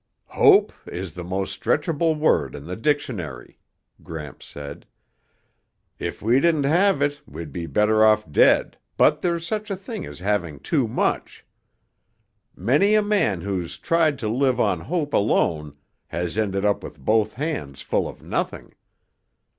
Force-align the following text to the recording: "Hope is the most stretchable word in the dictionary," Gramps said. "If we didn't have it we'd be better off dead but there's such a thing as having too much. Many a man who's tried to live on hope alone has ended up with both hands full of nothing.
"Hope 0.29 0.73
is 0.87 1.13
the 1.13 1.23
most 1.23 1.61
stretchable 1.61 2.17
word 2.17 2.55
in 2.55 2.65
the 2.65 2.75
dictionary," 2.75 3.59
Gramps 4.01 4.47
said. 4.47 4.87
"If 5.99 6.23
we 6.23 6.39
didn't 6.39 6.63
have 6.63 7.03
it 7.03 7.21
we'd 7.27 7.51
be 7.53 7.67
better 7.67 8.03
off 8.03 8.27
dead 8.31 8.79
but 8.97 9.21
there's 9.21 9.45
such 9.45 9.69
a 9.69 9.75
thing 9.75 10.07
as 10.07 10.17
having 10.17 10.59
too 10.59 10.87
much. 10.87 11.45
Many 12.55 12.95
a 12.95 13.03
man 13.03 13.41
who's 13.41 13.77
tried 13.77 14.17
to 14.17 14.27
live 14.27 14.59
on 14.59 14.79
hope 14.79 15.13
alone 15.13 15.77
has 16.07 16.35
ended 16.35 16.65
up 16.65 16.83
with 16.83 16.97
both 16.97 17.33
hands 17.33 17.81
full 17.83 18.07
of 18.09 18.23
nothing. 18.23 18.73